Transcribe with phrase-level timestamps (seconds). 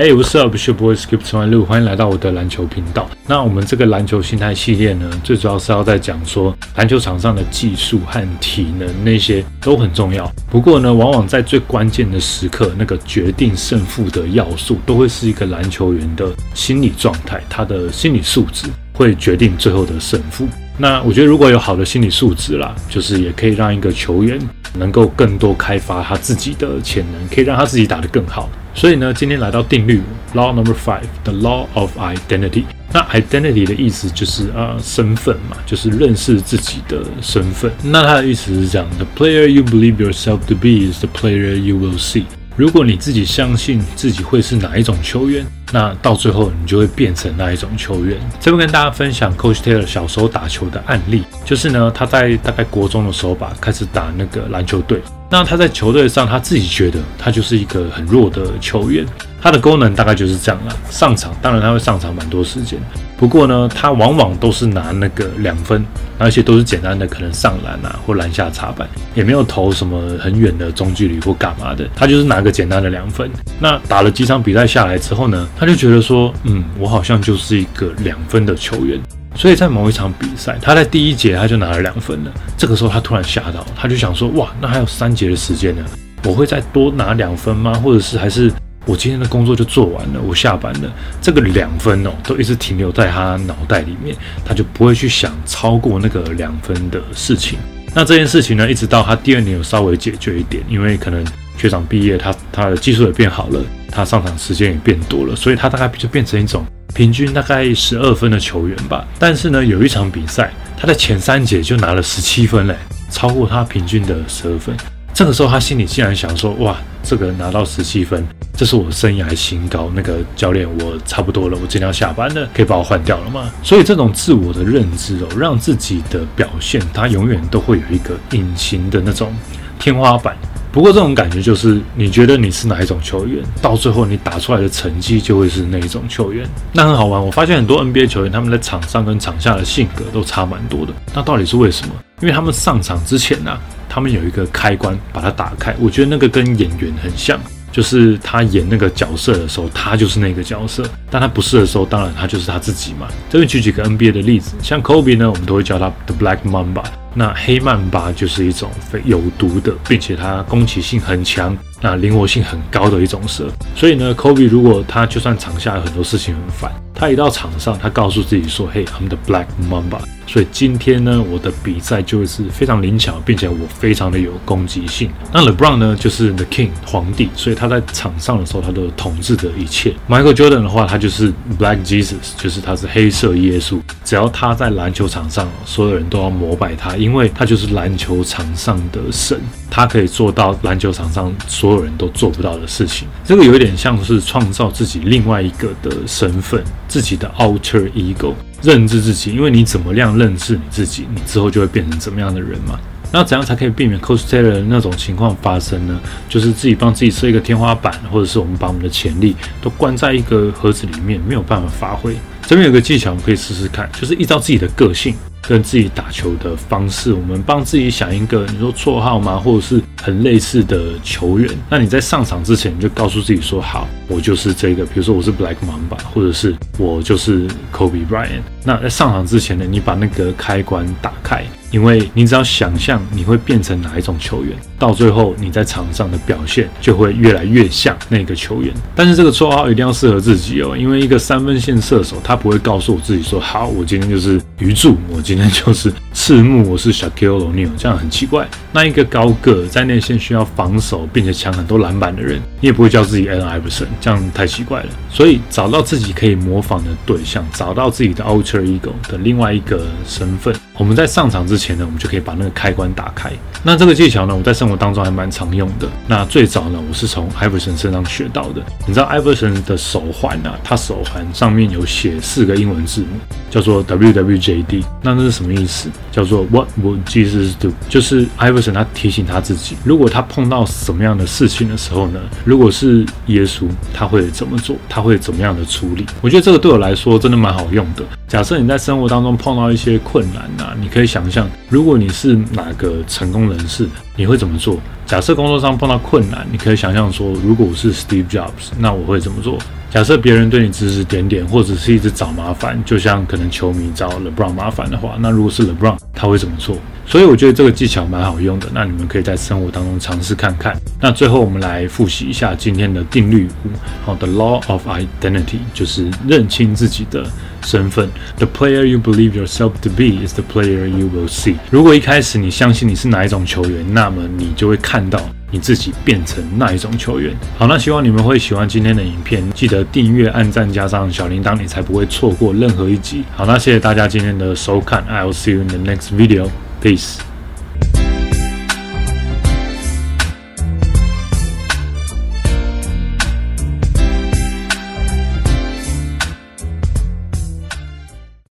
[0.00, 0.54] Hey, what's up?
[0.54, 3.06] It's your boy Skip 陈完路，欢迎来到我的篮球频道。
[3.26, 10.26] 那我们这个篮球心态系列呢，最主要是要在讲说篮球场上的技术和体能那些都很重要。
[10.50, 20.48] 不过呢，往往在最关键的时刻，那个决定胜负的要素，都会是一个篮球员的心理状态，他的心理素质会决定最后的胜负。
[20.80, 24.40] 那我觉得如果有好的心理素质啦，就是也可以让一个球员
[24.78, 28.48] 能够更多开发他自己的潜能，可以让他自己打得更好。
[28.74, 30.00] 所以呢，今天来到定律
[30.34, 32.64] Law Number Five，The Law of Identity。
[32.94, 37.70] 那 Identity 的意思就是啊，身份嘛，就是认识自己的身份。
[37.84, 42.24] 那它的意思是这样：The player you believe yourself to be is the player you will see。
[42.60, 48.18] 如果你自己相信自己会是哪一种球员，那到最后你就会变成那一种球员。
[48.38, 55.00] 这边跟大家分享 Coach Taylor 小时候打球的案例，就是呢，他在大概国中的时候吧，开始打那个篮球队。
[55.30, 59.06] 那他在球队上，他自己觉得他就是一个很弱的球员。
[59.40, 62.78] 他的功能大概就是这样了，上场当然他会上场蛮多时间，
[63.20, 65.84] 不过呢，他往往都是拿那个两分，
[66.16, 73.30] 而且都是简单的，可能上篮啊或篮下插板，也没有投什么很远的中距离或干嘛的，他就是拿个简单的两分。
[73.58, 78.98] 那打了几场比赛下来之后呢，他就觉得说，嗯，我好像就是一个两分的球员。
[79.34, 82.32] 所以在某一场比赛，他在第一节他就拿了两分了。
[82.56, 85.84] 这个时候他突然吓到，他就想说：哇，那还有三节的时间呢，
[86.24, 87.74] 我会再多拿两分吗？
[87.74, 88.50] 或者是还是
[88.90, 90.92] 我今天的工作就做完了，我下班了？
[91.22, 97.56] 这个两分哦，都一直停留在他脑袋里面，他就不会去想超过那个两分的事情。
[97.94, 101.24] 那这件事情呢，一直到他第二年有稍微解决一点，因为可能
[101.56, 103.60] 学长毕业，他他的技术也变好了，
[103.92, 106.64] 他上场时间也变多了，所以他大概就变成一种。
[106.92, 112.74] 平均大概十二分的球员吧，但是呢，有一场比赛，他在前三节就拿了十七分嘞，
[113.08, 114.76] 超过他平均的十二分。
[115.14, 118.24] 这个时候，他心里竟然想说：“哇，这个拿到十七分，
[118.60, 119.90] 这是我生涯新高。
[119.94, 129.32] 那个教练，我差不多了，我今天要下班了，可以把我换掉了吗？”所以，这种自我的认知哦，让自己的表现，它永远都会有一个隐形的那种
[129.78, 130.36] 天花板。
[130.70, 136.46] 不过这种感觉就是，你觉得你是哪一种球员，到最后你打出来的成绩就会是那一种球员。
[136.74, 140.92] 那很好玩，我发现很多 NBA 球员他们在场上跟场下的性格都差蛮多的。
[141.14, 141.94] 那到底是为什么？
[142.20, 145.74] 因为他们上场之前呢，他们有一个开关把它打开。
[145.80, 147.40] 我觉得那个跟演员很像，
[147.72, 153.06] 就是他演那个角色的时候，他就是那个角色；但他不是的时候，当然他就是他自己嘛。
[153.28, 156.84] 这边举几个 NBA 的例子，像 Kobe 呢，我们都会叫他 The Black Mamba。
[157.12, 161.56] 那黑曼巴就是一种非有毒的，并且它攻击性很强。
[161.80, 169.98] 那灵活性很高的一种蛇，所以呢，Kobe 如果他就算场下有很多事情很烦，他一到场上，他告诉自己说：“嘿，I'm the Black Mamba。”
[170.30, 175.10] 所以今天呢，我的比赛就是非常灵巧，并且我非常的有攻击性。
[175.32, 179.94] 那 LeBron 呢，就是 The King 皇帝，所以他在场上的时候，他都统治着一切。
[180.08, 183.80] Michael Jordan 的话，他就是 Black Jesus，就是他是黑色耶稣。
[184.04, 191.70] 只要他在篮球场上，所有人都要膜拜他，因为他就是篮球场上的神，他可以做到篮球场上所。
[191.70, 199.32] 所有人都做不到的事情，这个有点像是创造自己另外一个的身份，自己的 alter ego，认知自己。
[199.32, 202.78] 因为你怎么样认识你自己，你之后就会变成怎么样的人嘛。
[203.12, 206.00] 那怎样才可以避免 Costello 那种情况发生呢？
[206.28, 212.14] 就是自己帮自己设一个天花板，或者是我们把我们的潜力都关在一个盒子里面，没有办法发挥。
[212.46, 215.14] 这边有个技巧，我们可以试试看，就是依照自己的个性。
[215.46, 219.36] 跟自己打球的方式，我们帮自己想一个，你说绰号吗？
[219.36, 221.50] 或者是很类似的球员？
[221.68, 224.84] 那你在上场之前，你就告诉自己说：好，我就是这个。
[224.84, 228.42] 比如说我是 Black Mamba，或者是我就是 Kobe Bryant。
[228.64, 231.44] 那在上场之前呢，你把那个开关打开。
[231.70, 238.74] 因为你只要想象你会变成哪一种球员，到最后你在场上的表现就会越来越像那个球员。
[238.92, 247.38] 但是这个绰号一定要适合自己哦，因为一个三分线射手，他不会告诉我自己说：“好，我今天就是鱼柱，我今天就是赤木，我是小 ko。”
[247.78, 248.48] 这样很奇怪。
[248.72, 254.88] 那一个高个在内线需要防守并且抢很多篮板的人，你也不会叫自己 N Iverson，这样太奇怪了。
[255.08, 263.30] 所以找到自己可以模仿的对象，找到自己的 Ultra Ego 的另外一个身份，我们在上场之前呢，我们就可以把那个开关打开。
[263.62, 265.86] 那这个技巧呢，我在生活当中还蛮常用的。
[266.08, 268.60] 那最早呢，我是从艾弗森身上学到的。
[268.84, 273.08] 你知道艾弗森的手环啊，他手环上面有写四个英文字母，
[273.48, 274.82] 叫做 WWJD。
[275.02, 275.88] 那是什么意思？
[276.10, 277.72] 叫做 What would Jesus do？
[277.88, 282.20] 就是 Iverson 他提醒他自己，如果他碰到什么样的事情的时候呢？
[282.44, 283.64] 如果是耶稣，
[283.94, 284.76] 他会怎么做？
[284.88, 286.04] 他会怎么样的处理？
[286.20, 288.02] 我觉得这个对我来说真的蛮好用的。
[288.28, 290.40] 假设你在生活当中碰到一些困难。
[290.60, 293.88] 啊，你可以想象，如果你是哪个成功人士，
[294.20, 294.76] 你会怎么做？
[295.06, 299.56] 假设工作上碰到困难，你可以想象说，如果我是 Steve Jobs，那我会怎么做？
[299.88, 306.76] 假设别人对你指指点点，或者是一直找麻烦，就像可能球迷找 LeBron 麻烦的话，那如果是 LeBron，他会怎么做？
[307.06, 310.78] 所以我觉得这个技巧蛮好用的，那你们可以在生活当中尝试看看。
[311.00, 313.70] 那最后我们来复习一下今天的定律五，
[314.04, 317.24] 好的，Law of Identity 就是认清自己的
[317.62, 318.08] 身份。
[318.38, 321.56] The player you believe yourself to be is the player you will see。
[321.70, 325.20] 如果一开始你相信你是哪一种球员，那么你就会看到。
[325.52, 327.36] 你自己变成那一种球员。
[327.58, 333.24] 好，那希望你们会喜欢今天的影片，记得订阅、按赞加上小铃铛，你才不会错过任何一集。
[333.34, 336.48] 好，那谢谢大家今天的收看，I'll see you in the next video.
[336.80, 337.29] Peace.